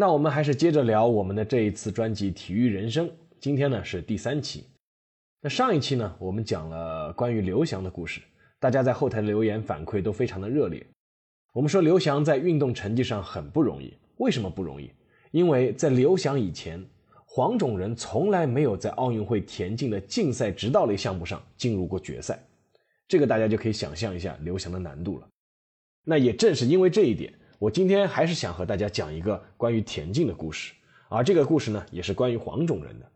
[0.00, 3.08] 那我们还是接着聊我们的这一次专辑《体育人生》，
[3.40, 4.64] 今天呢是第三期。
[5.40, 8.20] 那上一期呢，我们讲了关于刘翔的故事，
[8.60, 10.86] 大家在后台留言反馈都非常的热烈。
[11.52, 14.88] 我们说刘翔在运动成绩上很不容易，为什么不容易？
[15.32, 16.80] 因为在刘翔以前，
[17.26, 22.38] 黄种人从来没有在奥运会田径的竞赛指导类项目上进入过决赛，
[23.08, 25.26] 这个大家就可以想象一下刘翔的难度了。
[26.04, 27.34] 那也正是因为这一点。
[27.58, 30.72] 我今天还是想和大家讲一个关于田径的故事，
[31.08, 33.10] 而这个故事呢，也是关于黄种人的。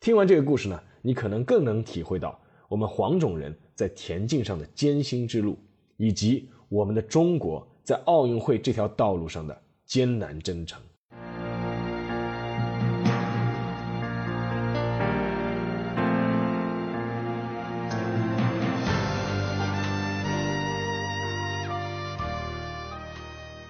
[0.00, 5.58] 听完这个故事呢，你可能更能体会到我们黄种人在田径上的艰辛之路，
[5.96, 10.78] 以及我们的中国在奥运会这条道路上的艰难征程。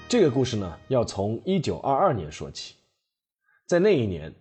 [0.09, 2.77] 这个故事呢，要从一九二二年说起。
[3.67, 4.33] 在那一年，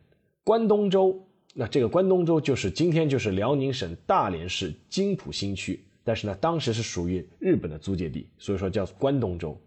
[0.44, 1.20] 关东州，
[1.56, 9.60] 那这个关东州就是今天就是辽宁省大连市金浦新区，但是呢，当时是属于日本的租界地，所以说叫关东州。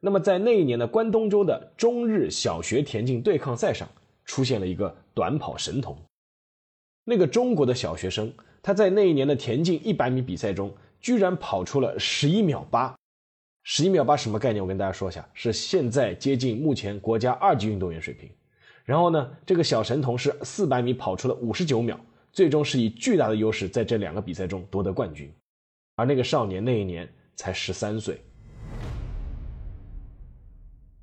[0.00, 3.88] 那么在那一年的关东州的中日小学田径对抗赛上，
[4.24, 5.96] 出现了一个短跑神童。
[7.04, 12.92] 那个中国的小学生，他在那一年的田径一百米比赛中，居然跑出了十一秒八。
[13.66, 14.62] 十一秒八什么概念？
[14.62, 18.30] 我跟大家说一下，是现在接近目前国家二级运动员水平。
[18.84, 21.98] 然后呢，这个小神童是四百米跑出了五十九秒，
[22.30, 25.32] 最终是以巨大的优势在这两个比赛中夺得冠军。
[25.96, 28.20] 而那个少年那一年才十三岁。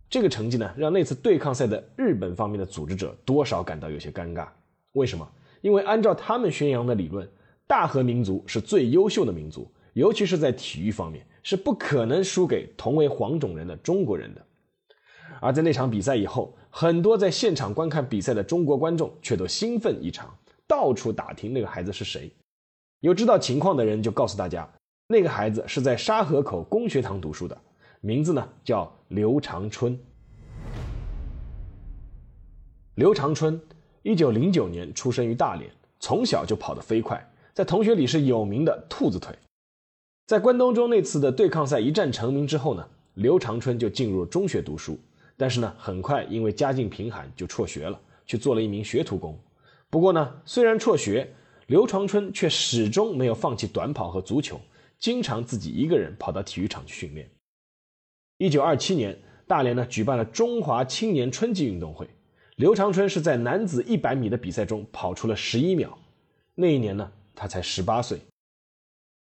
[0.08, 4.48] 这个成绩呢，让那次对抗赛的日本方面的组织者多少感到有些尴尬。
[4.92, 5.28] 为什么？
[5.62, 7.28] 因为按照他们宣扬的理论，
[7.66, 11.26] 大和民族是最优秀的民族，尤其是在体育方面。
[11.44, 14.46] 是不可能输给同为黄种人的中国人的，
[15.40, 20.34] 而在那场比赛以后，很多在现场观看比赛的中国观众却都兴奋异常，
[20.68, 22.32] 到处打听那个孩子是谁。
[23.00, 24.70] 有知道情况的人就告诉大家，
[25.08, 27.58] 那个孩子是在沙河口公学堂读书的，
[28.02, 30.00] 名字呢叫刘长春。
[32.96, 33.60] 刘长春，
[34.04, 35.68] 一九零九年出生于大连，
[36.00, 39.34] 从小就跑得飞快，在同学里是有名的兔子腿。
[40.32, 44.98] 在关东中那次的对抗赛一战成名之后呢，刘长春就进入中学读书，
[45.36, 49.38] 但是呢，很快因为家境贫寒就辍学了，去做了一名学徒工。
[49.90, 51.30] 不过呢，虽然辍学，
[51.68, 54.58] 刘长春却始终没有放弃短跑和足球，
[54.98, 57.30] 经常自己一个人跑到体育场去训练。
[58.38, 62.08] 一九二七年，大连呢举办了中华青年春季运动会，
[62.56, 66.00] 刘长春是在男子一百米的比赛中跑出了十一秒，
[66.56, 68.22] 那一年呢，他才十八岁。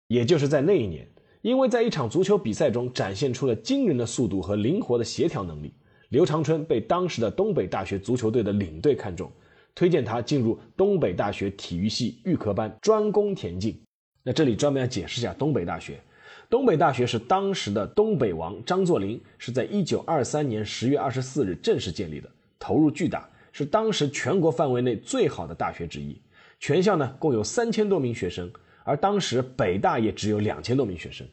[0.09, 1.08] 也就是在那一年，
[1.44, 5.72] 因为在一场足球比赛中展现出了惊人的速度和灵活的协调能力，
[6.09, 9.31] 刘长春被当时的东北大学足球队的领队看中，
[9.75, 13.80] 推荐他进入东北大学体育系预科班专攻田径。
[14.24, 16.02] 那这里专门要解释一下东北大学，
[16.50, 22.28] 东北大学是当时的东北王张作霖是在一九二三年十月二十四日正式建立的，
[22.58, 26.20] 投入巨大，是当时全国范围内最好的大学之一，
[26.59, 28.52] 全校呢共有三千多名学生。
[28.84, 31.28] 而当时北大也只有两千多名学生，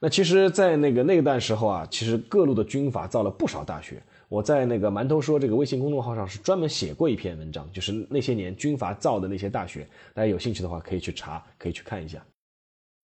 [0.00, 4.02] 那其实，在那个那段时候啊，其实各路的军阀造了不少大学。
[4.28, 12.24] 我在那个馒头说这个微信公众号上是专门写过一篇文章，就是那些年军阀造的那些大学，大家有兴趣的话可以去查，可以去看一下。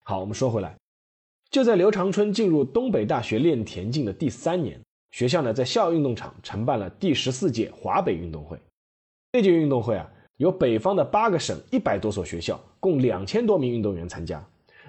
[0.03, 0.75] 好，我们说回来，
[1.51, 4.79] 就在刘长春进入东北大学练田径的第三年，
[5.11, 8.57] 学校呢在校运动场承办了第十四届华北运动会。
[9.33, 10.09] 这届运动会啊。
[10.37, 14.43] 有北方的八个省、一百多所学校，共两千多名运动员参加。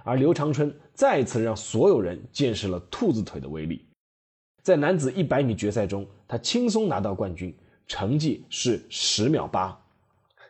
[0.04, 3.84] 而刘长春再次让所有人见识了兔子腿的威力。
[4.62, 7.54] 在男子一百米决赛中，他轻松拿到冠军，
[7.86, 9.78] 成绩是十秒八。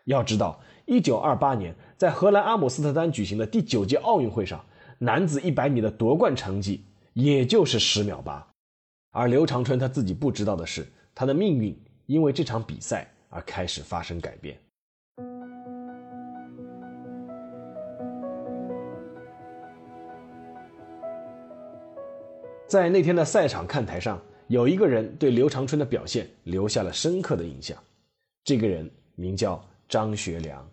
[0.05, 4.65] 要知道，一九二八年在荷兰阿姆斯特丹举行的第九届奥运会上，
[4.99, 8.45] 男子一百米的夺冠成绩也就是十秒八。
[9.13, 14.59] 而刘长春他自己不知道的是，他的命运因为这场比赛而开始发生改变。
[22.69, 27.83] 在那天的赛场看台上，有一个人对刘长春的表现留下了深刻的印象，
[28.45, 30.69] 这个人名叫张学良。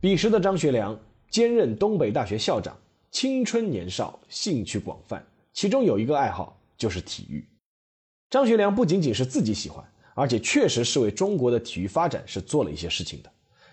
[0.00, 0.98] 彼时的张学良
[1.30, 2.76] 兼任东北大学校长，
[3.12, 7.46] 青春年少，兴趣广泛，其中有一个爱好就是体育。
[8.28, 9.84] 张学良不仅仅是自己喜欢，
[10.16, 13.30] 而且确实是为中国的体育发展是做了一些事情的。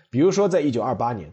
[0.08, 1.28] 比如说，在一九二八年，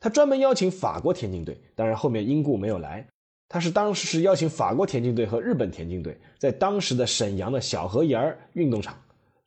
[0.00, 3.06] 他专门邀请法国田径队，当然后面因故没有来。
[3.48, 9.00] 他是当时是邀请法国田径队和日本田径队，在当时的沈阳的小河沿儿运动场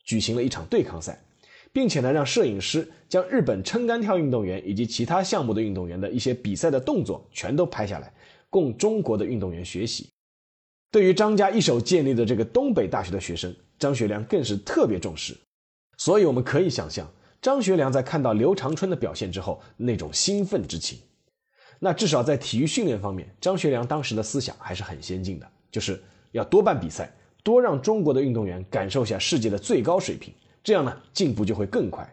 [0.04, 1.22] 举行了一场对抗赛，
[1.74, 8.14] 并且呢，让摄影师将日本撑杆跳运动员以及其他项目的运动员的一些比赛的动作全都拍下来，
[8.50, 10.10] 供中国的运动员学习。
[10.90, 15.36] 对于张家一手建立的这个东北大学的学生，张学良更是特别重视。
[15.98, 17.12] 所以我们可以想象，
[17.42, 20.98] 张学良在看到刘长春的表现之后那种兴奋之情。
[21.80, 26.02] 那至少在体育训练方面，张学良当时的思想还是很先进的，就是
[26.32, 27.12] 要多办比赛，
[27.44, 30.34] 多让中国的运动员感受一下世界的最高水平，
[30.64, 32.12] 这样呢进步就会更快。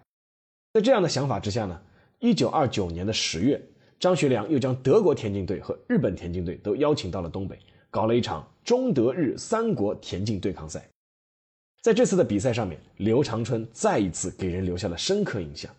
[0.75, 1.81] 在这样的想法之下呢，
[2.19, 3.58] 一九二九年的十月，
[3.99, 7.58] 张学良又将德国田径队和日本田径队都邀请到了东北，
[7.90, 10.87] 搞了一场中德日三国田径对抗赛。
[11.81, 15.75] 在这次的比赛上面，刘长春再一次给人留下了深刻印象。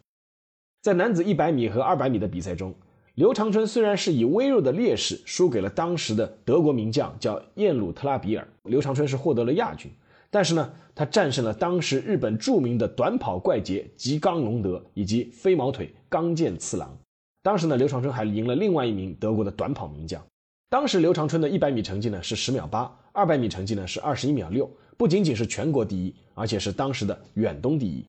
[0.82, 2.74] 在男子一百米和二百米的比赛中。
[3.16, 9.90] 刘长春虽然是以微弱的劣势输给了当时的德国名将，叫燕鲁特拉比尔，刘长春是获得了亚军。
[10.30, 16.94] 但是呢，他战胜了当时日本著名的短跑怪杰吉冈隆德以及飞毛腿冈健次郎。
[17.42, 20.22] 当时呢，刘长春还赢了另外一名德国的短跑名将。
[20.70, 28.06] 当时刘长春的一百米成绩呢是十秒八，二百米成绩呢是二十一秒六，不仅仅是全国第一，而且是当时的远东第一。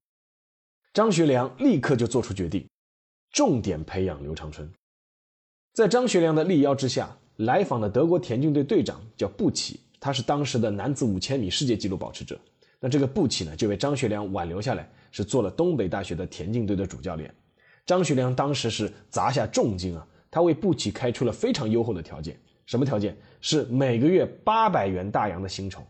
[0.92, 2.66] 张学良立刻就做出决定，
[3.30, 4.68] 重点培养刘长春。
[5.76, 12.40] 在张学良的力邀之下，来访的德国田径队队长叫布奇，他是当时的男子五千米世界纪录保持者。
[12.80, 17.30] 那这个布奇呢，就被张学良挽留下来，是做了东北大学的田径队的主教练。
[17.84, 22.40] 张学良当时是砸下重金啊，他为布奇开出了非常优厚的条件。
[22.64, 23.14] 什么条件？
[23.42, 25.82] 是每个月八百元大洋的薪酬。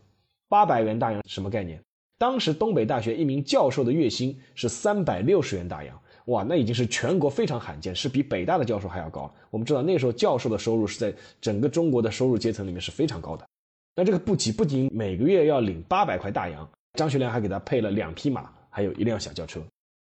[0.49, 1.81] 八百元大洋什么概念？
[2.17, 5.97] 当时东北大学一名教授的月薪是三百六十元大洋。
[6.27, 9.33] 哇，那已经是全国非常罕见，是比北大的教授还要高。
[9.49, 13.47] 我们知道那时候教授的收入是在整个中国的收入阶层里面是非常高的。
[13.95, 19.61] 那这个布奇不仅每个月要领八百块大洋，张学良还给他配了两匹马，还有一辆小轿车。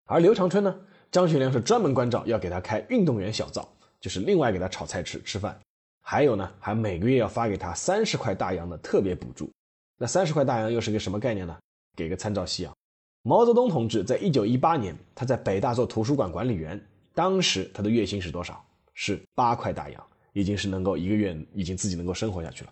[0.05, 0.75] 而刘长春呢，
[1.11, 3.69] 张学良是专门关照要给他开运动员小灶，
[4.01, 5.57] 就是另外给他炒菜吃吃饭。
[6.01, 9.51] 还有呢，还每个月要发给他三十块大洋的特别补助。
[9.99, 11.55] 那三十块大洋又是个什么概念呢？
[11.95, 12.73] 给个参照系啊。
[13.27, 16.81] 毛泽东同志在一九一八年，他在北大做图书馆管理员，
[17.13, 18.65] 当时他的月薪是多少？
[18.93, 20.01] 是八块大洋，
[20.31, 22.71] 已经是能够一个月已经自己能够生活下去了。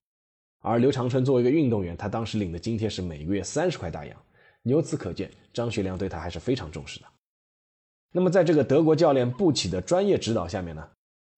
[0.61, 4.17] 而刘长春作为一个运动员，他当时领的津贴是每个月三十块大洋，
[4.63, 7.05] 由此可见，张学良对他还是非常重视的。
[8.13, 10.87] 那么，在这个德国教练布奇的专业指导下面呢，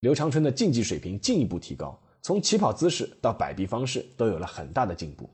[0.02, 5.28] 刘长春的竞技水平进一步提高，从起跑姿势到摆臂方式都有了很大的进步。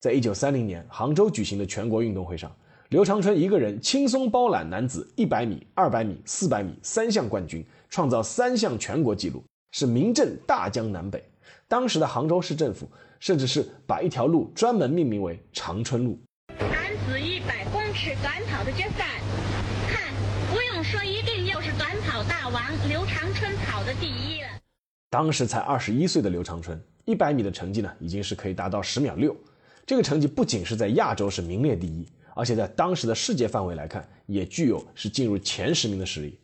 [0.00, 2.54] 在一九三零年杭州举行的全国运动会上。
[2.92, 11.24] 刘长春一个人轻松包揽男子一百米、二百米、四百米三项冠军，创造三项全国纪录，是名震大江南北。
[11.66, 12.86] 当时的杭州市政府
[13.18, 16.18] 甚至是把一条路专门命名为长春路。
[16.58, 19.22] 男子一百公尺短跑的决赛，
[19.88, 20.12] 看，
[20.52, 24.48] 不用说，一定又是短跑大王刘长春跑的第一了。
[25.08, 29.34] 当时才二十一岁的刘长春，一百米的成绩呢，已经是可以达到十秒六，
[29.86, 32.06] 这个成绩不仅是在亚洲是名列第一。
[32.34, 36.38] 而且在当时的世界范围来看，也具有是进入前十名的实力。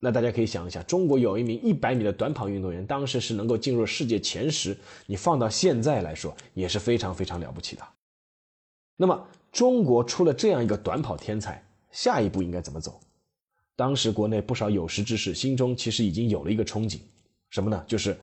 [0.00, 7.82] 那大家可以想一下，中国有一名一百米的短跑运动员，当时是能够进入世界前十，你放到现在来说也是非常非常了不起的。
[8.96, 13.00] 那么，中国出了这样一个短跑天才，下一步应该怎么走？
[13.74, 17.00] 当时国内不少有识之士心中其实已经有了一个憧憬，
[17.50, 17.84] 什么呢？
[17.86, 18.16] 就是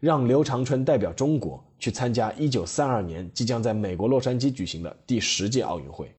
[0.00, 6.12] 让刘长春代表中国去参加一九三二年即将在美国洛杉矶举行的第十届奥运会。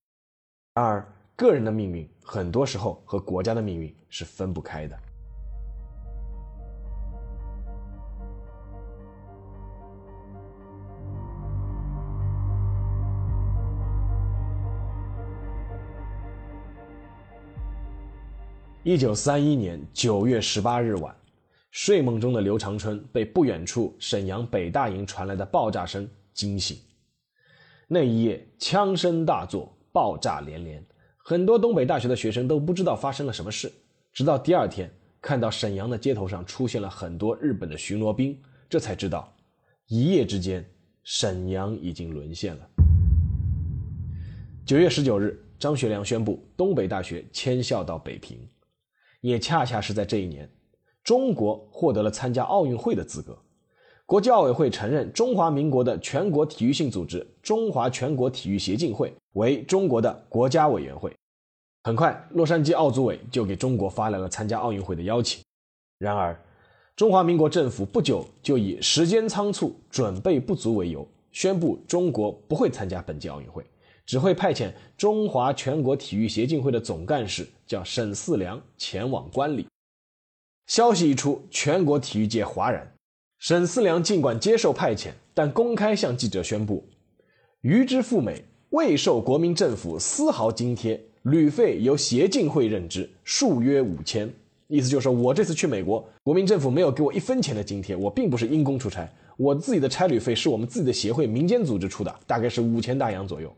[0.74, 4.98] 然而，个人的命运很多时候和国家的命运是分不开的。
[18.84, 21.14] 一九三一年九月十八日晚，
[21.72, 26.78] 睡梦中的刘长春被不远处沈阳北大营传来的爆炸声惊醒。
[27.90, 29.70] 那一夜，枪声大作。
[29.92, 30.84] 爆炸连连，
[31.18, 33.72] 很多东北大学的学生都不知道发生了什么事。
[34.14, 38.38] 直到第二天，看到沈阳的街头上出现了很多日本的巡逻兵，
[38.70, 39.34] 这才知道，
[39.88, 40.66] 一夜之间，
[41.04, 42.70] 沈阳已经沦陷了。
[44.66, 48.38] 九月十九日，张学良宣布东北大学迁校到北平，
[49.22, 50.50] 也恰恰是在这一年，
[51.04, 53.38] 中国获得了参加奥运会的资格。
[54.06, 61.16] 国际奥委会承认中华民国的全国体育性组织中华全国体育协进会为中国的国家委员会。
[61.84, 65.44] 很快，洛杉矶奥组委就给中国发来了参加奥运会的邀请。
[65.98, 66.40] 然而，
[66.96, 73.66] 中华民国政府不久就以时间仓促、准备不足为由，宣布中国不会参加本届奥运会，
[74.06, 79.66] 只会派遣中华全国体育协进会的总干事叫沈四良前往观礼。
[80.68, 82.96] 消息一出，全国体育界哗然。
[83.40, 86.88] 沈四良尽管接受派遣，但公开向记者宣布
[87.62, 94.32] ：“于之赴美，未受国民政府丝毫津贴，旅费由协进会任之，数约五千。”
[94.68, 103.54] 意思就是我这次去美国，国民政府没有给我一分钱的津贴，我并不是因公出差，我自己的差旅费是我们自己的协会民间组织出的，大概是五千大洋左右。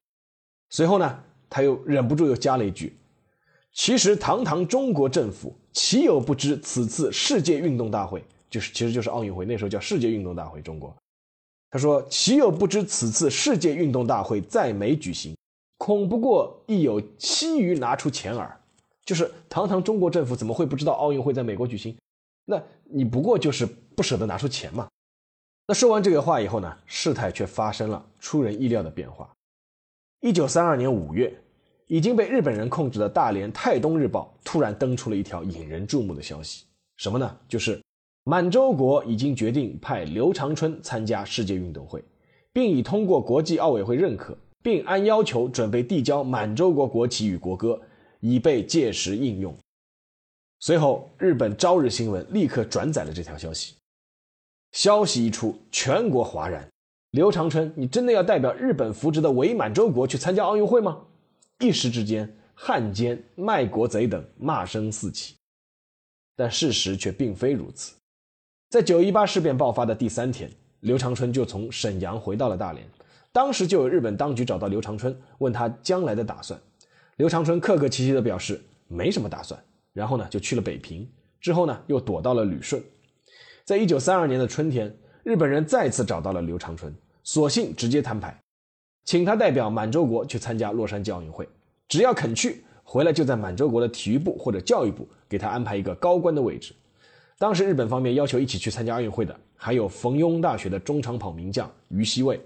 [0.71, 2.97] 随后呢，他又忍不住又加了一句
[3.71, 10.59] ：“其实堂堂中国政府，岂有不知此次世界运动大会？”就是，其实就是奥运会，那时候叫世界运动大会。
[10.61, 10.95] 中国，
[11.73, 15.35] 他说：“岂有不知此次世界运动大会在美举行，
[15.79, 18.55] 恐不过亦有欺于拿出钱耳。”
[19.03, 21.97] 就是堂堂中国政府怎么会不知道奥运会在美国举行？
[22.45, 24.87] 那你不过就是不舍得拿出钱嘛。
[25.65, 29.33] 那说完这个话以后呢，事态却发生了出人意料的变化。
[30.21, 31.35] 一九三二年五月，
[31.87, 36.65] 已经被日本人控制的大连《泰东日报》突然登出了一条引人注目的消息，
[36.97, 37.35] 什么呢？
[37.47, 37.82] 就是。
[38.25, 42.01] 满洲国已经决定派刘长春参加世界运动会，
[42.53, 47.81] 并已通过国际奥委会认可，并按要求准备递交满洲国国旗与国歌，
[48.21, 49.53] 以备届时应用。
[50.61, 53.75] 随后，日本朝日新闻立刻转载了这条消息。
[54.71, 56.65] 消息一出，全国哗然。
[57.11, 61.05] 刘长春，你真的要代表日本扶植的伪满洲国去参加奥运会吗？
[61.59, 65.35] 一时之间，汉奸、卖国贼等骂声四起。
[66.37, 67.93] 但事实却并非如此。
[68.73, 70.49] 在九一八事变爆发的第三天，
[70.79, 72.83] 刘长春就从沈阳回到了大连。
[73.31, 76.59] 当时就有日本当局找到刘长春，问他将来的打算。
[77.17, 79.63] 刘长春客客气气地表示没什么打算，
[79.93, 81.07] 然后呢就去了北平，
[81.39, 82.81] 之后呢又躲到了旅顺。
[83.63, 86.91] 在一九三二年的春天，日本人再次找到了刘长春，
[87.23, 88.35] 索性直接摊牌，
[89.05, 91.47] 请他代表满洲国去参加洛杉矶奥运会，
[91.87, 96.73] 只要肯去，回来就在满洲国的体育部或者教育部给他安排一个高官的位置。
[97.43, 102.39] 当时日本方面要求一起去参加奥运会的，还有逢庸大学的中长跑名将于锡卫。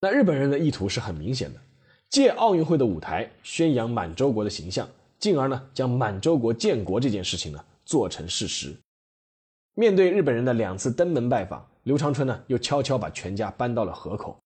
[0.00, 1.60] 那日本人的意图是很明显的，
[2.08, 4.88] 借奥运会的舞台宣扬满洲国的形象，
[5.18, 8.72] 进而呢将满洲国建国这件事情呢做成事实。
[9.74, 14.38] 面对日本人的两次登门拜访，刘长春呢又悄悄把全家搬到了河口。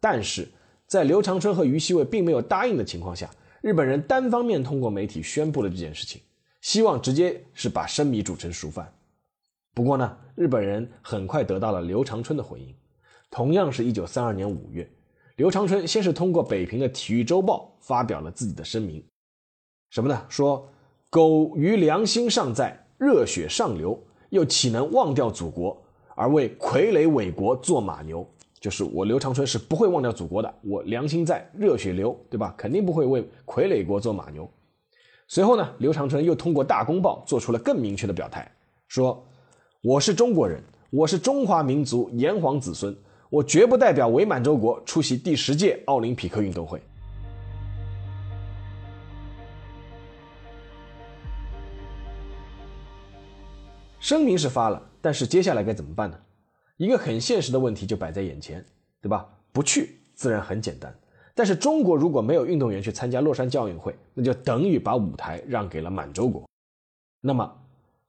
[0.00, 0.48] 但是
[0.88, 3.30] 在刘长春和于西卫并没有答应的情况下，
[3.62, 6.20] 日本人单方面通过媒体宣布了这件事情。
[6.60, 8.92] 希望直接是把生米煮成熟饭，
[9.74, 12.74] 不过呢，日本人很快得到了刘长春的回应。
[13.30, 14.88] 同样是一九三二年五月，
[15.36, 19.02] 刘长春先是通过北平的《体育周报》发表了自己的声明，
[19.90, 20.26] 什么呢？
[20.28, 20.68] 说
[21.08, 23.98] 苟于良心尚在，热血上流，
[24.30, 25.80] 又岂能忘掉祖国
[26.14, 28.28] 而为傀儡伪国做马牛？
[28.60, 32.54] 就是我刘长春是不会忘掉祖国的，我良心在，热血流，对吧？
[32.58, 34.46] 肯定不会为傀儡国做马牛。
[35.32, 38.50] 随后呢，刘长春又通过《大公报》做出了更明确的表态，
[38.88, 39.24] 说
[39.80, 40.60] ：“我是中国人，
[40.90, 42.92] 我是中华民族炎黄子孙，
[43.28, 46.82] 我绝不代表伪满洲国出席第十届奥林匹克运动会。”
[54.00, 56.18] 声明是发了，但是接下来该怎么办呢？
[56.76, 58.66] 一个很现实的问题就摆在眼前，
[59.00, 59.28] 对吧？
[59.52, 60.92] 不去自然很简单。
[61.40, 66.46] 但是中国如果没有运动员去参加洛杉矶奥运会，那就等于把舞台让给了满洲国。
[67.22, 67.50] 那么，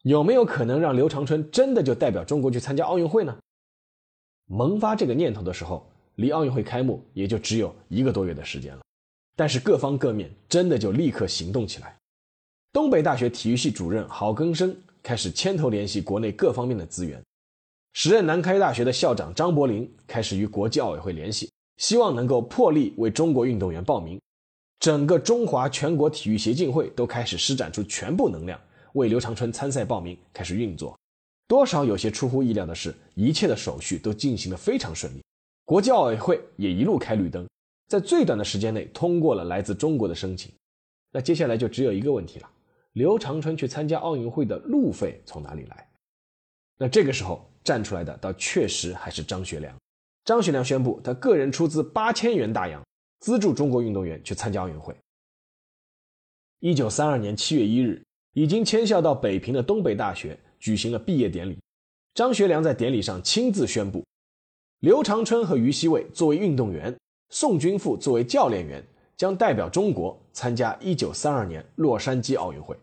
[0.01, 3.33] 有没有可能让刘长春真的就代表中国去参加奥运会呢？
[4.47, 8.81] 萌发这个念头的时候，离奥运会开幕也就只有一个多月的时间了。
[9.37, 11.95] 但是各方各面真的就立刻行动起来。
[12.73, 17.23] 东北大学体育系主任郝更生开始牵头联系国内各方面的资源。
[17.93, 21.49] 时任南开大学的校长张伯苓开始与国际奥委会联系。
[21.81, 24.21] 希望能够破例为中国运动员报名，
[24.79, 28.61] 整个中华全国体育协进会都开始施展出全部能量，
[28.93, 30.95] 为刘长春参赛报名开始运作。
[31.47, 35.23] 多少有些出乎意料的是，一切的手续都进行得非常顺利。
[35.65, 37.49] 国际奥委会也一路开绿灯，
[37.87, 40.51] 在最短的时间内通过了来自中国的申请。
[41.11, 42.49] 那接下来就只有一个问题了：
[42.93, 45.89] 刘长春去参加奥运会的路费从哪里来？
[46.77, 49.75] 那这个时候站出来的倒确实还是张学良。
[50.23, 52.81] 张学良宣布他个人出资八千元大洋，
[53.19, 54.95] 资助中国运动员去参加奥运会。
[56.59, 61.57] 一九三二年七月一日，已经迁校到北平的东北大学举行了毕业典礼。
[62.13, 64.05] 张学良在典礼上亲自宣布，
[64.81, 66.95] 刘长春和于西伟作为运动员，
[67.29, 68.85] 宋军富作为教练员，
[69.17, 72.77] 将代表中国参加一九三二年洛杉矶奥运会。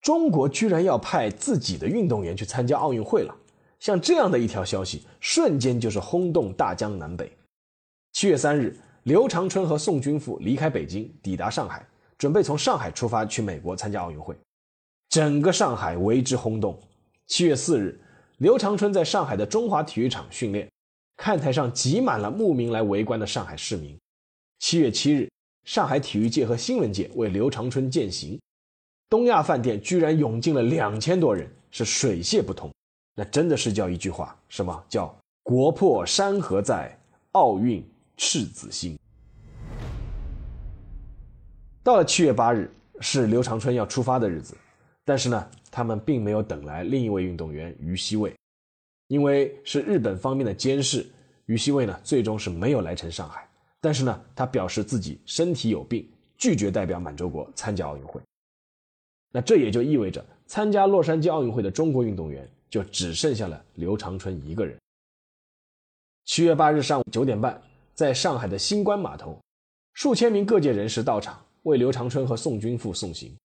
[0.00, 3.36] 中国居然要派自己的运动员去参加奥运会了！
[3.82, 7.36] 像这样的一条消息，瞬间就是轰动大江南北。
[8.12, 11.84] 七月三日，刘长春和宋军富离开北京，抵达上海，
[12.16, 14.36] 准备从上海出发去美国参加奥运会。
[15.08, 16.80] 整个上海为之轰动。
[17.26, 18.00] 七月四日，
[18.38, 20.70] 刘长春在上海的中华体育场训练，
[21.16, 23.98] 看台上挤满了慕名来围观的上海市民。
[24.60, 25.28] 七月七日，
[25.64, 28.40] 上海体育界和新闻界为刘长春践行，
[29.08, 32.71] 东亚饭店居然涌进了两千多人，是水泄不通。
[33.14, 35.14] 那真的是叫一句话，什么叫
[35.44, 36.98] “国破山河在，
[37.32, 38.98] 奥运赤子心”。
[41.84, 44.56] 到了七月八日，是刘长春要出发的日子，
[45.04, 48.34] 但是呢，他们并没有等来另一位运动员于西卫，
[49.08, 51.06] 因为是日本方面的监视，
[51.44, 53.46] 于西卫呢最终是没有来成上海。
[53.78, 58.20] 但是呢，他表示自己身体有病，拒绝代表满洲国参加奥运会。
[59.32, 62.48] 那这也就意味着，参加洛杉矶奥运会的中国运动员。
[62.72, 64.74] 就只剩下了刘长春一个人。
[66.24, 67.60] 七月八日上午九点半，
[67.92, 69.38] 在上海的新关码头，
[69.92, 73.36] 数千名各界人士到场为刘长春和宋军富送行。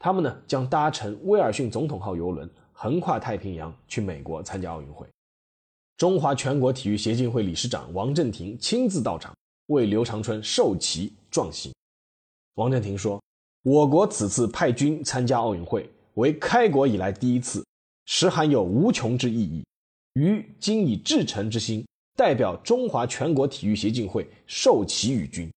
[0.00, 5.06] 他们呢将搭乘威尔逊总统号游轮横跨太平洋去美国参加奥运会。
[5.96, 9.32] 中华全国体育协进会理事长王振廷亲自到场
[9.66, 11.72] 为刘长春授旗壮行。
[12.54, 13.22] 王振廷说
[13.62, 17.64] ：“我国此次派军参加奥运会，为开国以来第一次。”
[18.06, 19.64] 实含有无穷之意义，
[20.14, 25.50] 于今以至诚之心，代表中华全国体育协进会授旗与君，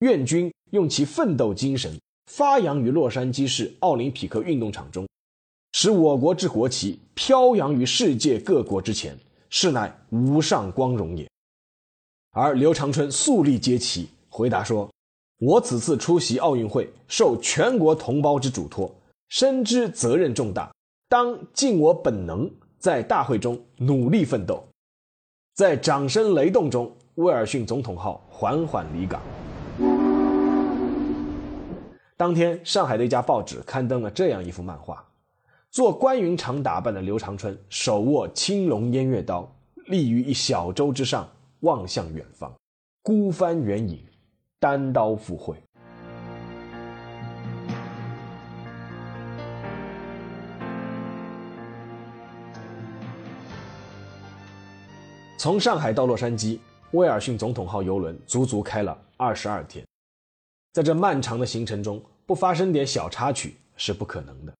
[0.00, 1.98] 愿君用其奋斗精神
[2.30, 5.06] 发扬于洛杉矶市奥林匹克运动场中，
[5.72, 9.18] 使我国之国旗飘扬于世界各国之前，
[9.50, 11.28] 是乃无上光荣也。
[12.30, 14.88] 而刘长春肃立接旗，回答说
[15.40, 18.94] ：“我此次出席奥运会，受全国同胞之嘱托，
[19.28, 20.70] 深知责任重大。”
[21.10, 24.62] 当尽我本能，在大会中努力奋斗。
[25.54, 29.22] 在掌声雷动中，威尔逊总统号缓缓离港。
[32.14, 35.02] 当天，上海的一家报纸刊登了这样一幅漫画：
[35.70, 39.50] 做关云长打扮的刘长春，手握青龙偃月刀，
[39.86, 41.26] 立于一小舟之上，
[41.60, 42.52] 望向远方，
[43.02, 43.98] 孤帆远影，
[44.60, 45.56] 单刀赴会。
[55.38, 56.58] 从上海到洛杉矶，
[56.90, 59.86] 威尔逊总统号游轮足足开了二十二天，
[60.72, 64.52] 在这漫长的行程中，不发生点小插曲是不可能的。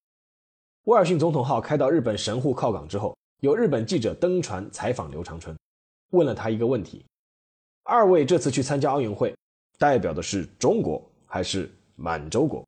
[0.85, 5.59] 威尔逊总统号开到日本神户靠港之后，有日本记者登船采访刘长春，
[6.12, 7.05] 问了他一个问题：
[7.83, 9.35] 二位这次去参加奥运会，
[9.79, 12.64] 代表的是中国还是满洲国？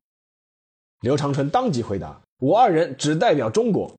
[0.99, 3.89] 刘长春当即回答：我二人只代表中国。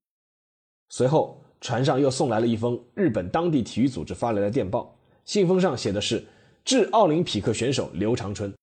[0.89, 1.39] 随后。
[1.63, 6.21] 船上又送来了一封日本当地体育组织发来的电报，信封上写的是
[6.65, 8.53] “致奥林匹克选手刘长春”。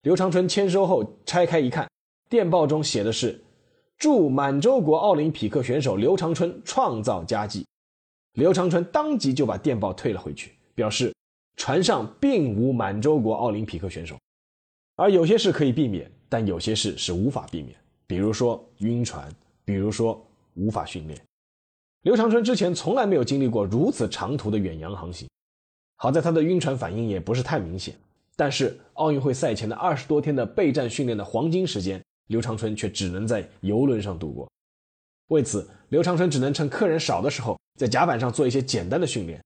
[0.00, 1.86] 刘长春签收后拆开一看，
[2.30, 3.38] 电报中写的是
[3.98, 7.66] “祝满洲国奥林匹克选手刘长春创造佳绩”。
[8.32, 11.14] 刘长春当即就把电报退了回去，表示
[11.56, 14.16] 船上并无满洲国奥林匹克选手，
[14.96, 19.30] 而有些事可以避免，但有些事是无法避免，比如说晕船，
[19.66, 20.18] 比如说
[20.54, 21.27] 无法训练。
[22.08, 25.28] 刘长春之前从来没有经历过如此长途的远洋航行，
[25.96, 27.94] 好在他的晕船反应也不是太明显。
[28.34, 34.50] 但是奥运会赛前的二十多天的备战训练的黄金时间，刘长春却只能在游轮上度过。
[35.26, 39.38] 为此，刘长春只能趁客人少的时候，在甲板上做一些简单的训练。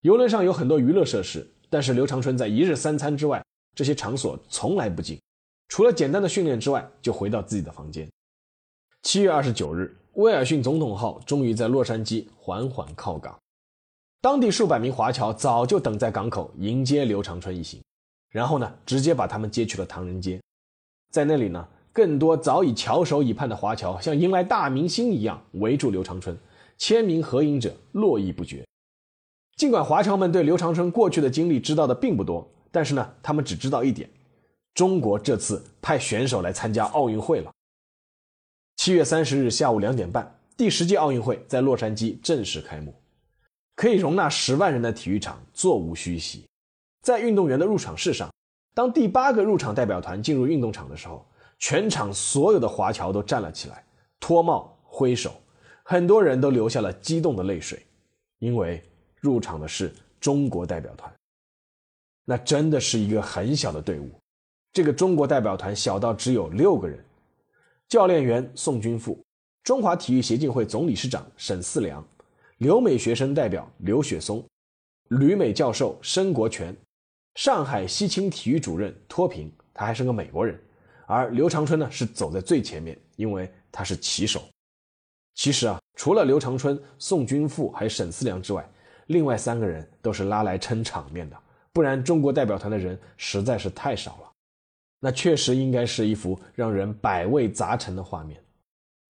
[0.00, 5.20] 游轮上有很多娱乐设施，但是刘长春在一日三餐之外，这些场所从来不进。
[5.68, 8.08] 除了简单的训练之外，就回到自己的房间。
[9.02, 9.94] 七月二十九日。
[10.16, 13.38] 威尔逊总统号终于在洛杉矶缓缓靠港，
[14.22, 17.82] 当地数百名华侨早就等在港口迎接刘长春一行，
[18.30, 20.40] 然后呢，直接把他们接去了唐人街，
[21.12, 26.34] 在那里呢，更多早已翘首以盼的华侨像迎来大明星一样围住刘长春，
[26.78, 28.66] 签名合影者络绎不绝。
[29.56, 34.08] 尽管华侨们对刘长春过去的经历知道的并不多，但是呢，他们只知道一点：
[34.72, 37.52] 中国这次派选手来参加奥运会了。
[38.76, 42.94] 七月三十日下午两点半，第十届奥运会在洛杉矶正式开幕。
[43.74, 46.44] 可以容纳十万人的体育场座无虚席。
[47.02, 48.30] 在运动员的入场式上，
[48.74, 51.26] 当第八个入场代表团进入运动场的时候，
[51.58, 53.84] 全场所有的华侨都站了起来，
[54.20, 55.34] 脱帽挥手，
[55.82, 57.84] 很多人都流下了激动的泪水，
[58.38, 58.82] 因为
[59.20, 61.12] 入场的是中国代表团。
[62.24, 64.10] 那真的是一个很小的队伍，
[64.72, 67.04] 这个中国代表团小到只有六个人，
[67.88, 69.24] 教练员宋君富，
[69.62, 72.04] 中华体育协进会总理事长沈四良，
[72.58, 74.44] 留美学生代表刘雪松，
[75.08, 76.76] 旅美教授申国权。
[77.36, 80.60] 上海西青体育主任托平，他还是个美国人，
[81.06, 84.42] 而刘长春呢是走在最前面，因为他是旗手。
[85.36, 88.68] 其实啊，除了刘长春、宋君富还有沈思良之外，
[89.06, 91.36] 另外三个人都是拉来撑场面的，
[91.72, 94.25] 不然中国代表团的人实在是太少了。
[95.06, 98.42] 那确实应该是一幅让人百味杂陈的画面。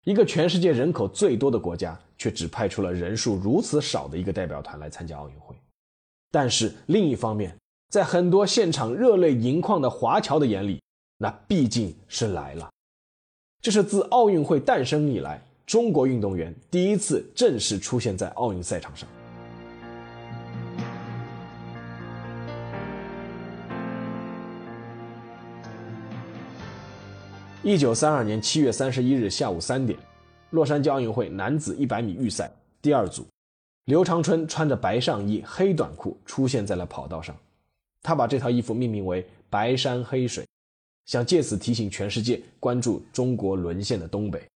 [0.05, 5.57] 一个全世界人口最多的国家，却只派出了人数如此少的一个代表团来参加奥运会。
[6.31, 7.57] 但是另一方面，
[7.89, 10.83] 在很多现场热泪盈眶的华侨的眼里，
[11.17, 12.69] 那毕竟是来了。
[13.63, 19.09] 这是自奥运会诞生以来，中国运动员第一次正式出现在奥运赛场上。
[27.67, 29.99] 一九三二年七月三十一日下午三点，
[30.51, 32.49] 洛杉矶奥运会男子一百米预赛
[32.81, 33.27] 第二组，
[33.87, 37.37] 刘长春穿着白上衣、黑短裤出现在了跑道上。
[38.03, 40.47] 他把这套衣服命名为“白山黑水”，
[41.07, 44.49] 想借此提醒全世界关注中国沦陷的东北。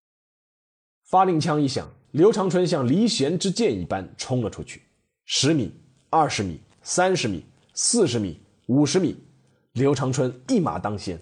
[1.02, 4.82] 发令枪一响，刘长春像离弦之箭一般冲了出去。
[5.24, 5.72] 十米、
[6.10, 7.44] 二十米、三十米、
[7.74, 9.16] 四十米、五十米，
[9.72, 11.20] 刘长春一马当先。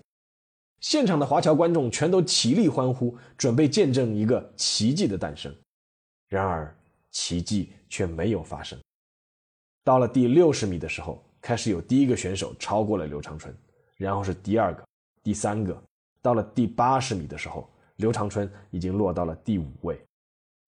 [0.80, 5.54] 现场的华侨观众全都起立欢呼，准备见证一个奇迹的诞生。
[6.28, 6.76] 然而，
[7.10, 8.78] 奇迹却没有发生。
[9.84, 11.22] 到了第六十米的时候。
[11.40, 13.56] 开始有第一个选手超过了刘长春，
[13.96, 14.84] 然后是第二个、
[15.22, 15.80] 第三个，
[16.20, 19.98] 到了第八十米的时候，刘长春已经落到了第五位。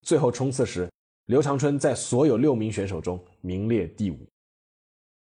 [0.03, 0.89] 最后冲刺时，
[1.27, 4.19] 刘长春在所有六名选手中名列第五。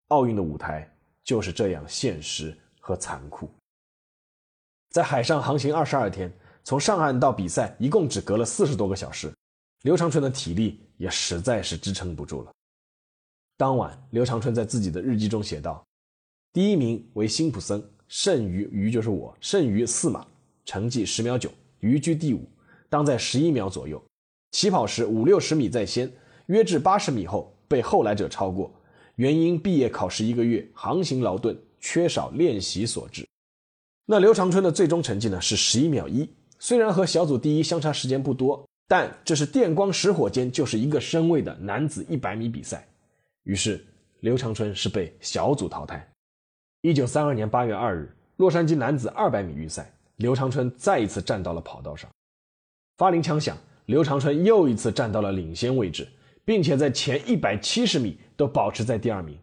[0.10, 0.88] 奥运的舞台
[1.24, 3.50] 就是这样现实和残酷。
[4.90, 6.32] 在海上航行二十二天，
[6.64, 9.34] 从上岸到比赛一共只隔了四十多个小时，
[9.84, 12.52] 刘长春的体力也实在是支撑不住了。
[13.58, 15.84] 当晚，刘长春在自己的日记中写道
[16.54, 20.26] ：“第一名为辛普森，剩余余就是我，剩余四码，
[20.66, 22.48] 成绩十秒九，于居第五，
[22.90, 24.02] 当在十一秒左右。
[24.52, 26.12] 起跑时五六十米在先，
[26.48, 28.72] 约至八十米后被后来者超过，
[29.16, 33.28] 原因毕业考试一个月，航行劳顿，缺少练习所致。
[34.10, 42.88] 那刘长春的最终成绩呢是十一秒一，虽然和小组第一相差时间不多，但这是电光石火间就是一个身位的男子一百米比赛。”
[43.44, 43.86] 于是，
[44.22, 46.10] 刘长春是被小组淘汰。
[46.82, 52.10] 一九三二年八月二日，洛杉矶男子二百米预赛，刘长春再一次站到了跑道上。
[52.98, 56.08] 发令枪响，刘长春又一次站到了领先位置，
[56.46, 59.38] 并且在前一百七十米都保持在第二名。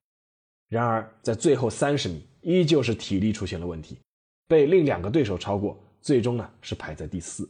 [0.70, 3.98] 然而，在最后三十米，依旧是体力出现了问题，
[4.46, 7.48] 被另两个对手超过，最终呢是排在第四。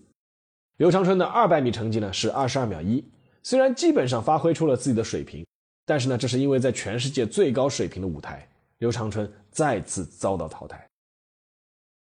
[0.76, 3.04] 刘长春的二百米成绩呢是二十二秒一，
[3.42, 5.44] 虽然基本上发挥出了自己的水平。
[5.87, 10.88] 但是呢，这是因为在全世界最高水平的舞台，刘长春再次遭到淘汰。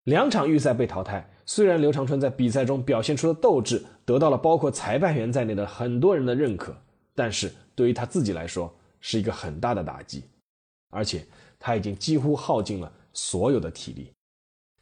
[0.03, 6.77] 两场预赛被淘汰，虽然刘长春在比赛中表现出的斗志得到了包括裁判员在内的很多人的认可，
[7.14, 10.25] 但是对于他自己来说是一个很大的打击，
[10.90, 11.25] 而且
[11.57, 14.11] 他已经几乎耗尽了所有的体力。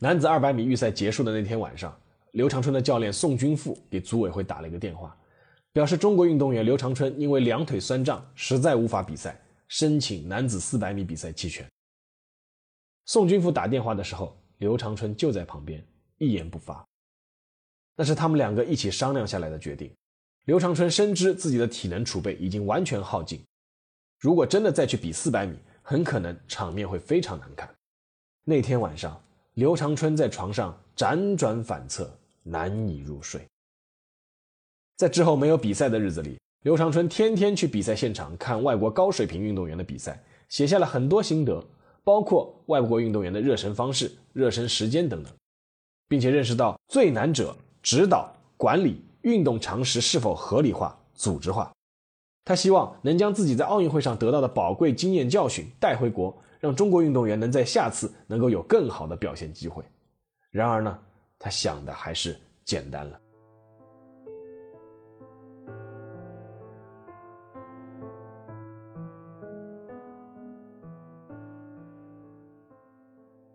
[0.01, 5.17] 男子二百米预赛结束的那天晚上，刘长春的教练宋军富给组委会打了一个电话。
[5.73, 11.69] 表示中国运动员刘长春因为两腿酸胀，实在无法比赛，申请男子四百米比赛弃权。
[13.07, 15.85] 宋军富打电话的时候，刘长春就在旁边，
[16.19, 16.85] 一言不发。
[17.97, 19.93] 那是他们两个一起商量下来的决定。
[20.45, 23.45] 刘长春深知自己的体能储备已经完全耗尽，
[24.21, 27.69] 如果真的再去比四百米，很可能场面会非常难看。
[28.45, 29.21] 那天晚上，
[29.59, 32.09] 刘长春在床上辗转反侧，
[32.45, 33.41] 难以入睡。
[34.97, 41.61] 在之后没有比赛的日子里，刘长春天天去比赛现场看外国高水平运动员的比赛，写下了很多心得，
[42.05, 45.33] 包括外国运动员的热身方式、热身时间等等，
[46.07, 51.73] 并且认识到最难者指导、管理、运动常识是否合理化、组织化。
[52.45, 59.85] 他希望能将自己在奥运会上得到的宝贵经验教训带回国，让中国运动员能在下次能够有更好的表现机会。
[60.51, 60.99] 然而呢
[61.39, 63.21] 他想的还是简单了。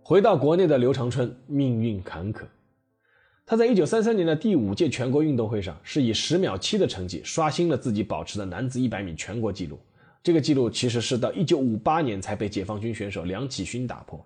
[0.05, 2.43] 回到国内的刘长春命运坎坷。
[3.45, 9.79] 他在一九三三年的第五届全国运动会上是以十秒七的成绩刷新了自己保持的男子一百米全国纪录。
[10.23, 14.25] 这个记录其实是到一九五八年才被解放军选手梁启勋打破。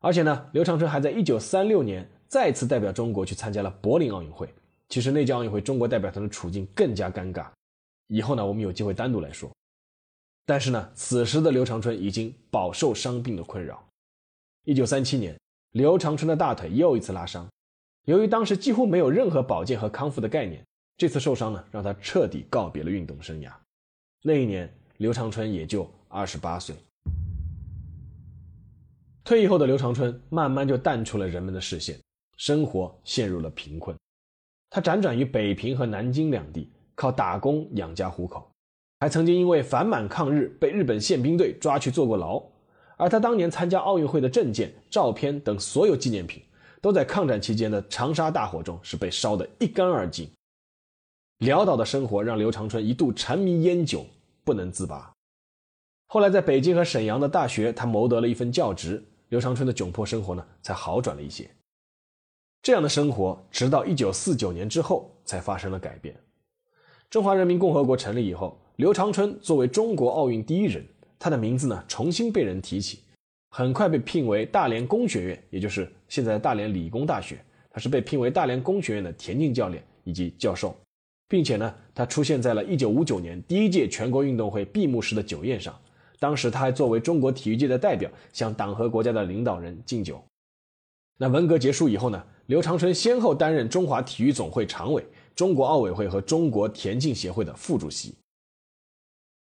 [0.00, 4.52] 而且呢，刘长春还在一九三六年再次代表中国去参加了柏林奥运会。
[4.88, 7.46] 其实那届奥运会，中国代表团的处境更加尴尬。
[8.08, 9.48] 以后呢，我们有机会单独来说。
[10.44, 13.86] 但是呢，此时的刘长春已经饱受伤病的困扰。
[14.64, 15.38] 一九三七年，
[15.72, 17.48] 刘长春的大腿又一次拉伤。
[18.06, 20.64] 由于当时几乎没有任何保健和康复的概念，
[20.96, 23.52] 这次受伤呢，让他彻底告别了运动生涯。
[24.22, 24.68] 那一年，
[25.00, 26.76] 刘长春也就二十八岁。
[29.24, 31.98] 退役后的刘长春慢慢就淡出了人们的视线，
[32.36, 33.96] 生活陷入了贫困。
[34.68, 38.46] 他辗转于北平和南京两地，靠打工养家糊口，
[38.98, 42.42] 还曾经因为反满抗日被日本宪兵队抓去坐过牢。
[42.98, 46.42] 而他当年参加奥运会的证件、照片等所有纪念品。
[46.82, 50.30] 都在抗战期间的长沙大火中是被烧得一干二净。
[51.38, 54.06] 潦倒的生活让刘长春一度沉迷烟酒
[54.44, 55.12] 不能自拔。
[56.06, 61.48] 后来在北京和沈阳的大学，他谋得了一份教职，刘长春的窘迫生活呢才好转了一些。
[62.62, 66.14] 这样的生活直到一九四九年之后才发生了改变。
[67.08, 70.84] 中华人民共和国成立以后，刘长春作为中国奥运第一人，
[71.18, 73.00] 他的名字呢重新被人提起。
[73.52, 77.42] 很快被聘为大连工学院，也就是现在的大连理工大学。
[77.70, 80.76] 他是被聘为大连工学院的田径教练以及教授，
[81.30, 85.74] 并且呢，他出现在了1959年第一届全国运动会闭幕式的酒宴上。
[86.18, 90.20] 当时他还作为中国体育界的代表，向党和国家的领导人敬酒。
[91.16, 98.14] 那文革结束以后呢，刘长春先后担任中华体育总会常委、中国奥委会和中国田径协会的副主席。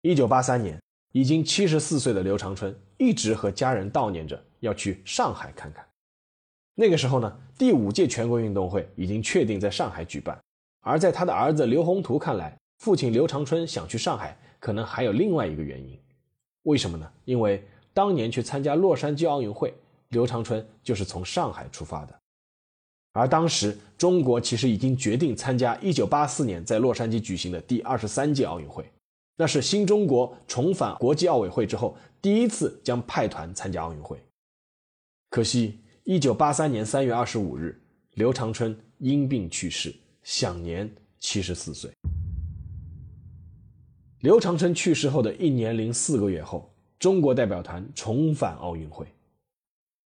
[0.04, 0.80] 1983年。
[1.12, 5.84] 已经七十四岁的刘长春一直和家人悼念着要去上海看看。
[6.76, 10.40] 那个时候呢，第五届全国运动会已经确定在上海举办。
[10.82, 16.00] 而在他的儿子刘宏图看来，父亲刘长春想去上海，可能还有另外一个原因。
[16.64, 17.12] 为什么呢？
[17.26, 17.64] 因为
[17.94, 19.74] 当年去参加洛杉矶奥运会，
[20.10, 22.20] 刘长春就是从上海出发的。
[23.12, 28.86] 而当时中国其实已经决定参加一九八四年在洛杉矶举行的第二十三届奥运会。
[29.36, 34.22] 那是新中国重返国际奥委会之后第一次将派团参加奥运会。
[35.30, 37.82] 可惜，一九八三年三月二十五日，
[38.14, 41.92] 刘长春因病去世，享年七十四岁。
[44.22, 49.08] 刘长春去世后的一年零四个月后，中国代表团重返奥运会。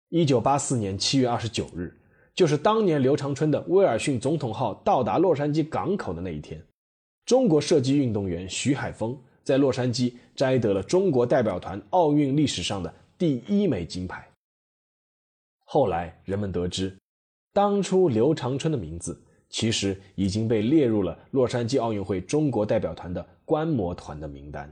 [0.09, 1.97] 一九八四年七月二十九日，
[2.35, 6.61] 就是当年刘长春的威尔逊总统号到达洛杉矶港口的那一天。
[7.25, 14.27] 中国射击运动员徐海峰在洛杉矶摘得了中国代表团奥运历史上的第一枚金牌。
[15.63, 16.93] 后来人们得知，
[17.53, 24.71] 当初刘长春的名字其实已经被列入了洛杉矶奥运会中国代表团的观摩团的名单。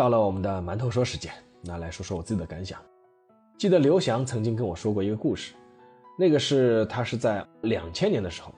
[0.00, 2.80] 到了我们的馒头说时间，那来说说我自己的感想。
[3.58, 5.52] 记得刘翔曾经跟我说过一个故事，
[6.18, 8.50] 那个是他是在两千年的时候，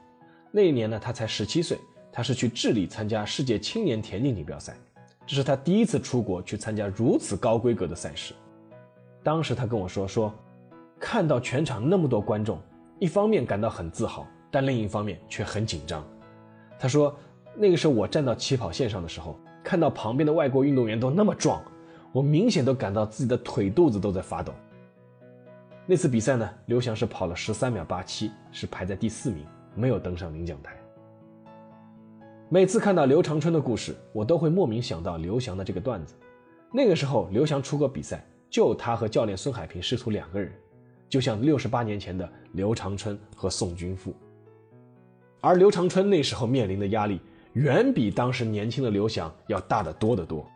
[0.53, 1.77] 那一年呢他才十七岁，
[2.13, 4.77] 他是去智利参加世界青年田径锦标赛，
[5.27, 8.35] 这是他第一次出国去参加如此高规格的赛事。
[9.25, 10.33] 当时他跟我说说，
[11.01, 12.57] 看到全场那么多观众，
[13.01, 16.07] 一方面感到很自豪，但另一方面却很紧张。
[16.79, 17.13] 他说，
[17.57, 19.37] 那个时候我站到起跑线上的时候。
[19.63, 21.63] 看到旁边的外国运动员都那么壮，
[22.13, 24.53] 我明显都感到自己的腿肚子都在发抖。
[25.87, 30.77] 那次比赛呢，刘翔是跑了十三秒八七，是排在第四名，没有登上领奖台。
[32.49, 36.15] 每次看到刘长春的故事，我都会莫名想到刘翔的这个段子。
[36.73, 40.53] 那个时候，刘翔出国比赛，就他和教练孙海平师徒两个人，
[41.09, 44.15] 就像六十八年前的刘长春和宋军富。
[45.41, 47.21] 而刘长春那时候面临的压力。
[47.55, 50.47] 远比当时年轻的刘翔要大得多得多。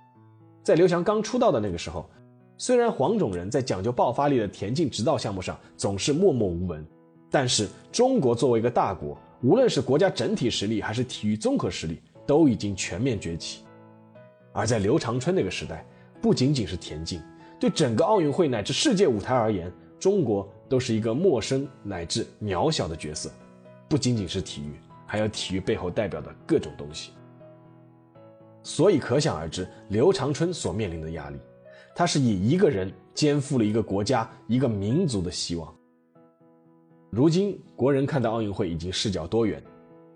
[0.62, 2.08] 在刘翔刚出道的那个时候，
[2.56, 6.84] 虽然黄种人在讲究爆发力的田径直道项目上总是默默无闻，
[7.30, 13.60] 但是中国作为一个大国，无论是国家整体实力还是体育综合实力，都已经全面崛起。
[14.52, 15.84] 而在刘长春那个时代，
[16.22, 17.20] 不仅仅是田径，
[17.60, 23.30] 对整个奥运会乃至世界舞台而言，中国都是一个陌生乃至渺小的角色。
[23.86, 24.72] 不仅仅是体育，
[25.06, 27.12] 还有体育背后代表的各种东西。
[28.62, 31.38] 所以可想而知，刘长春所面临的压力，
[31.94, 35.72] 他是以一个人肩负了一个国家、一个民族的希望。
[37.10, 39.62] 如今，国人看到奥运会已经视角多元，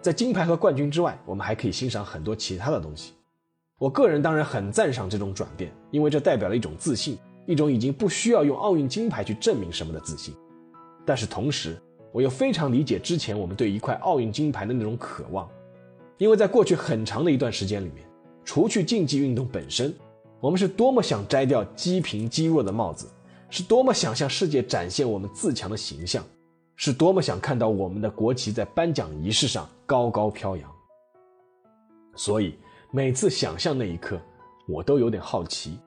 [0.02, 3.14] 在金牌和冠军之外，我们还可以欣赏很多其他的东西。
[3.78, 10.34] 我个人当然很赞赏这种转变，因为这代表了一种自信，一种已经不需要用奥运金牌去证明什么的自信。
[11.06, 11.80] 但是同时，
[12.12, 15.48] 我又非常理解之前我们对一块奥运金牌的那种渴望，
[16.18, 18.04] 因为在过去很长的一段时间里面。
[18.42, 19.94] 除去竞技运动本身，
[20.40, 23.06] 我们是多么想摘掉积贫积弱的帽子，
[23.48, 26.24] 是多么想向世界展现我们自强的形象，
[26.74, 30.68] 是多么想看到我们的国旗在颁奖仪式上高高飘扬。
[32.16, 32.56] 所以
[32.90, 34.20] 每次想象那一刻，
[34.66, 35.78] 我都有点好奇：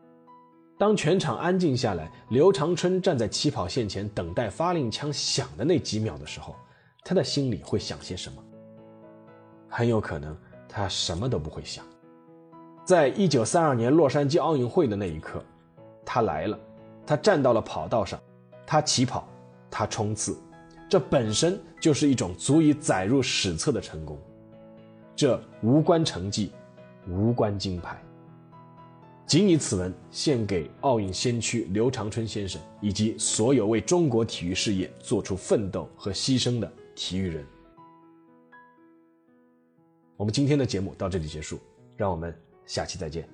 [0.84, 6.58] 当全场安静下来，刘长春站在起跑线前等待发令枪响的那几秒的时候，
[7.06, 8.43] 他的心里会想些什么？
[9.69, 11.86] 很有可能他什么都不会想。
[12.84, 15.41] 在一九三二年洛杉矶奥运会的那一刻，
[16.04, 16.60] 他来了，
[17.08, 18.19] 他站到了跑道上，
[18.67, 19.26] 他起跑，
[19.72, 20.38] 他冲刺，
[20.89, 24.19] 这本身就是一种足以载入史册的成功。
[25.15, 26.52] 这无关成绩，
[27.08, 28.04] 无关金牌。
[29.26, 37.46] 谨以此文献给奥运先驱刘长春先生以及所有为中国体育事业做出奋斗和牺牲的体育人。
[40.18, 41.60] 我们今天的节目到这里结束，
[41.98, 42.34] 让我们。
[42.66, 43.33] 下期再见。